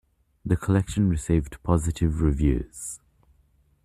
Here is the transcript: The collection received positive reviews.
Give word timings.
The 0.43 0.57
collection 0.57 1.07
received 1.09 1.61
positive 1.61 2.21
reviews. 2.21 2.99